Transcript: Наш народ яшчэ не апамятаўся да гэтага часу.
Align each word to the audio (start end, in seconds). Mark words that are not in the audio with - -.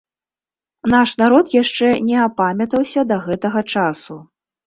Наш 0.93 1.09
народ 1.23 1.45
яшчэ 1.57 1.91
не 2.07 2.17
апамятаўся 2.27 3.05
да 3.13 3.21
гэтага 3.29 3.61
часу. 3.77 4.21